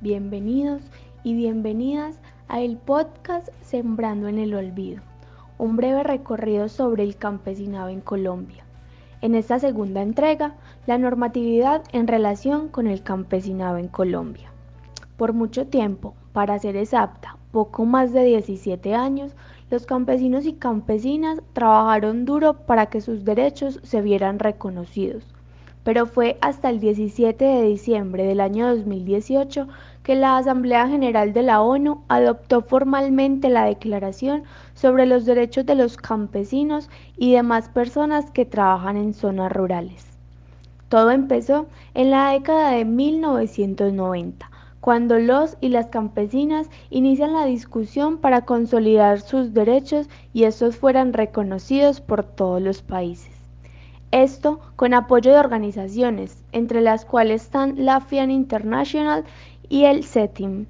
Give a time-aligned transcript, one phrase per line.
[0.00, 0.80] bienvenidos
[1.24, 5.02] y bienvenidas a el podcast Sembrando en el Olvido,
[5.58, 8.64] un breve recorrido sobre el campesinado en Colombia.
[9.22, 10.54] En esta segunda entrega,
[10.86, 14.52] la normatividad en relación con el campesinado en Colombia.
[15.16, 19.34] Por mucho tiempo, para ser exacta, poco más de 17 años,
[19.68, 25.26] los campesinos y campesinas trabajaron duro para que sus derechos se vieran reconocidos
[25.88, 29.68] pero fue hasta el 17 de diciembre del año 2018
[30.02, 34.42] que la Asamblea General de la ONU adoptó formalmente la Declaración
[34.74, 40.04] sobre los Derechos de los Campesinos y demás personas que trabajan en zonas rurales.
[40.90, 44.50] Todo empezó en la década de 1990,
[44.82, 51.14] cuando los y las campesinas inician la discusión para consolidar sus derechos y estos fueran
[51.14, 53.37] reconocidos por todos los países.
[54.10, 59.24] Esto con apoyo de organizaciones, entre las cuales están la FIAN International
[59.68, 60.64] y el CETIM.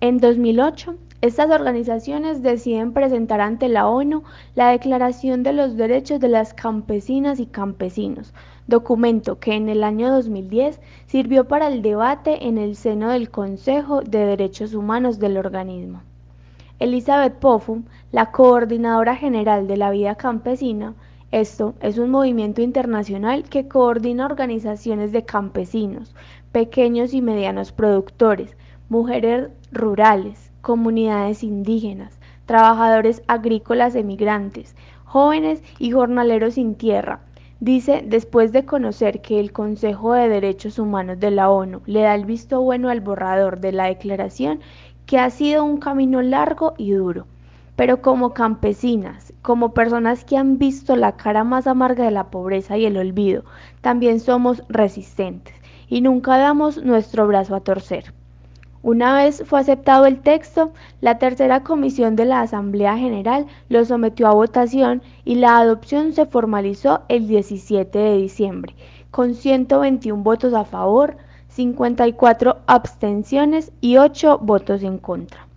[0.00, 4.24] En 2008, estas organizaciones deciden presentar ante la ONU
[4.56, 8.34] la Declaración de los Derechos de las Campesinas y Campesinos,
[8.66, 14.02] documento que en el año 2010 sirvió para el debate en el seno del Consejo
[14.02, 16.02] de Derechos Humanos del organismo.
[16.80, 20.94] Elizabeth Pofum, la coordinadora general de la vida campesina,
[21.30, 26.14] esto es un movimiento internacional que coordina organizaciones de campesinos,
[26.52, 28.56] pequeños y medianos productores,
[28.88, 37.20] mujeres rurales, comunidades indígenas, trabajadores agrícolas emigrantes, jóvenes y jornaleros sin tierra.
[37.60, 42.14] Dice, después de conocer que el Consejo de Derechos Humanos de la ONU le da
[42.14, 44.60] el visto bueno al borrador de la declaración,
[45.04, 47.26] que ha sido un camino largo y duro
[47.78, 52.76] pero como campesinas, como personas que han visto la cara más amarga de la pobreza
[52.76, 53.44] y el olvido,
[53.82, 55.54] también somos resistentes
[55.86, 58.12] y nunca damos nuestro brazo a torcer.
[58.82, 64.26] Una vez fue aceptado el texto, la tercera comisión de la Asamblea General lo sometió
[64.26, 68.74] a votación y la adopción se formalizó el 17 de diciembre,
[69.12, 71.16] con 121 votos a favor,
[71.46, 75.47] 54 abstenciones y 8 votos en contra.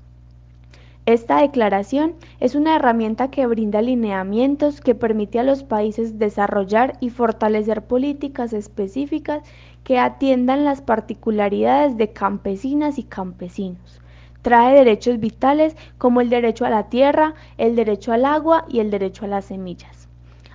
[1.08, 7.10] Esta declaración es una herramienta que brinda lineamientos que permite a los países desarrollar y
[7.10, 9.42] fortalecer políticas específicas
[9.84, 14.00] que atiendan las particularidades de campesinas y campesinos.
[14.44, 18.92] Trae derechos vitales como el derecho a la tierra, el derecho al agua y el
[18.92, 20.08] derecho a las semillas.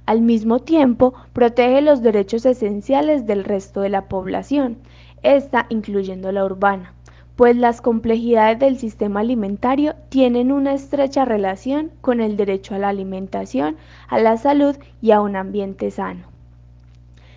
[0.06, 4.78] Al mismo tiempo, protege los derechos esenciales del resto de la población,
[5.24, 6.95] esta incluyendo la urbana
[7.36, 12.88] pues las complejidades del sistema alimentario tienen una estrecha relación con el derecho a la
[12.88, 13.76] alimentación,
[14.08, 16.24] a la salud y a un ambiente sano.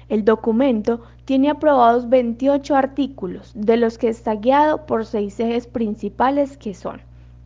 [0.07, 6.57] El documento tiene aprobados 28 artículos, de los que está guiado por seis ejes principales
[6.57, 7.01] que son,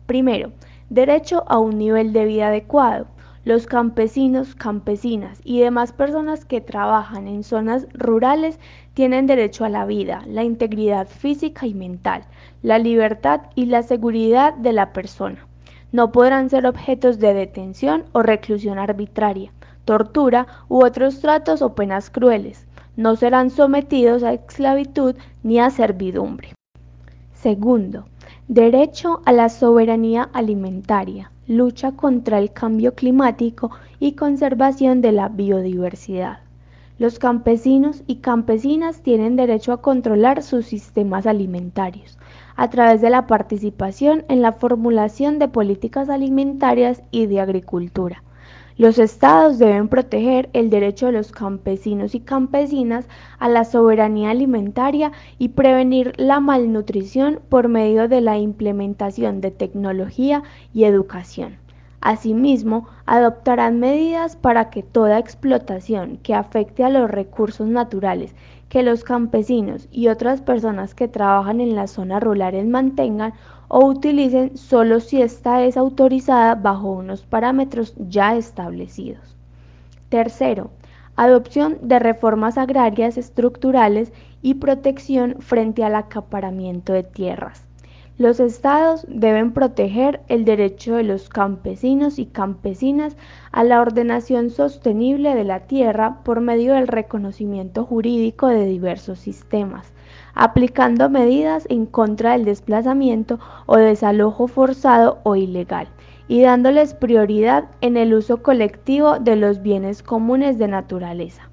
[0.06, 0.52] primero,
[0.88, 3.06] derecho a un nivel de vida adecuado,
[3.44, 8.58] los campesinos, campesinas y demás personas que trabajan en zonas rurales
[8.94, 12.24] tienen derecho a la vida, la integridad física y mental,
[12.62, 15.46] la libertad y la seguridad de la persona.
[15.92, 19.52] No podrán ser objetos de detención o reclusión arbitraria,
[19.84, 22.66] tortura u otros tratos o penas crueles.
[22.96, 26.54] No serán sometidos a esclavitud ni a servidumbre.
[27.34, 28.06] Segundo,
[28.48, 36.40] derecho a la soberanía alimentaria lucha contra el cambio climático y conservación de la biodiversidad.
[36.98, 42.18] Los campesinos y campesinas tienen derecho a controlar sus sistemas alimentarios
[42.56, 48.23] a través de la participación en la formulación de políticas alimentarias y de agricultura
[48.76, 53.08] los estados deben proteger el derecho de los campesinos y campesinas
[53.38, 60.42] a la soberanía alimentaria y prevenir la malnutrición por medio de la implementación de tecnología
[60.72, 61.56] y educación.
[62.00, 68.34] Asimismo, adoptarán medidas para que toda explotación que afecte a los recursos naturales
[68.68, 73.32] que los campesinos y otras personas que trabajan en las zonas rurales mantengan
[73.76, 79.34] o utilicen solo si esta es autorizada bajo unos parámetros ya establecidos.
[80.10, 80.70] Tercero,
[81.16, 84.12] adopción de reformas agrarias estructurales
[84.42, 87.64] y protección frente al acaparamiento de tierras.
[88.16, 93.16] Los estados deben proteger el derecho de los campesinos y campesinas
[93.50, 99.92] a la ordenación sostenible de la tierra por medio del reconocimiento jurídico de diversos sistemas,
[100.32, 105.88] aplicando medidas en contra del desplazamiento o desalojo forzado o ilegal
[106.28, 111.50] y dándoles prioridad en el uso colectivo de los bienes comunes de naturaleza.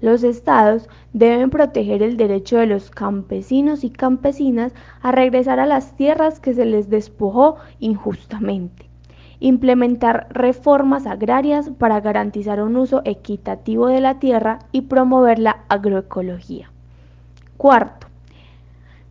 [0.00, 5.94] Los estados deben proteger el derecho de los campesinos y campesinas a regresar a las
[5.94, 8.88] tierras que se les despojó injustamente.
[9.40, 16.70] Implementar reformas agrarias para garantizar un uso equitativo de la tierra y promover la agroecología.
[17.58, 18.06] Cuarto,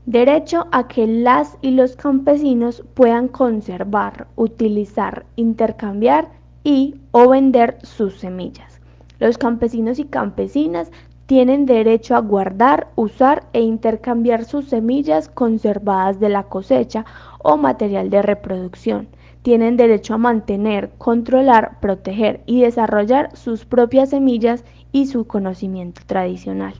[0.07, 6.29] derecho a que las y los campesinos puedan conservar, utilizar, intercambiar
[6.63, 8.78] y o vender sus semillas.
[9.19, 10.91] Los campesinos y campesinas
[11.25, 17.05] tienen derecho a guardar, usar e intercambiar sus semillas conservadas de la cosecha
[17.39, 19.09] o material de reproducción.
[19.41, 26.73] Tienen derecho a mantener, controlar, proteger y desarrollar sus propias semillas y su conocimiento tradicional.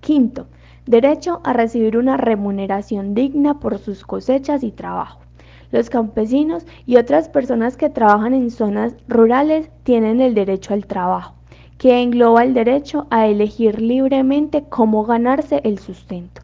[0.00, 0.46] Quinto,
[0.86, 5.20] derecho a recibir una remuneración digna por sus cosechas y trabajo.
[5.72, 11.34] Los campesinos y otras personas que trabajan en zonas rurales tienen el derecho al trabajo,
[11.78, 16.42] que engloba el derecho a elegir libremente cómo ganarse el sustento.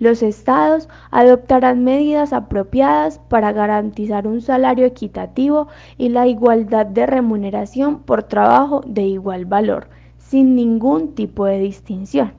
[0.00, 8.00] Los estados adoptarán medidas apropiadas para garantizar un salario equitativo y la igualdad de remuneración
[8.00, 9.86] por trabajo de igual valor,
[10.18, 12.32] sin ningún tipo de distinción.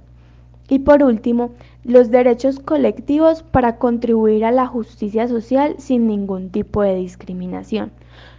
[0.68, 1.52] Y por último,
[1.84, 7.92] los derechos colectivos para contribuir a la justicia social sin ningún tipo de discriminación.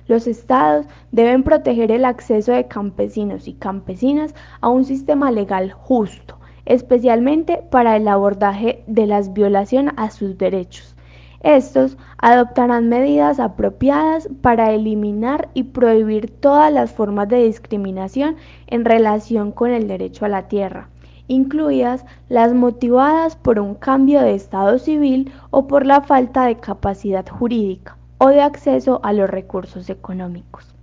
[0.08, 6.38] Los estados deben proteger el acceso de campesinos y campesinas a un sistema legal justo,
[6.64, 10.96] especialmente para el abordaje de las violaciones a sus derechos.
[11.40, 18.34] Estos adoptarán medidas apropiadas para eliminar y prohibir todas las formas de discriminación
[18.66, 20.88] en relación con el derecho a la tierra
[21.28, 27.26] incluidas las motivadas por un cambio de estado civil o por la falta de capacidad
[27.26, 30.74] jurídica o de acceso a los recursos económicos.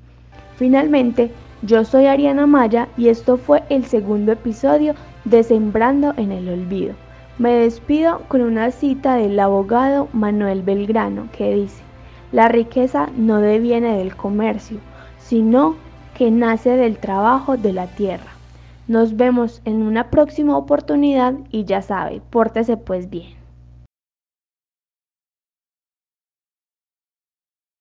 [0.56, 1.32] Finalmente,
[1.64, 4.96] yo soy Ariana Maya y esto fue el segundo episodio
[5.26, 6.94] de Sembrando en el Olvido.
[7.40, 11.82] Me despido con una cita del abogado Manuel Belgrano que dice,
[12.32, 14.78] la riqueza no deviene del comercio,
[15.18, 15.76] sino
[16.16, 18.33] que nace del trabajo de la tierra.
[18.88, 23.43] Nos vemos en una próxima oportunidad y ya sabe, pórtese pues bien.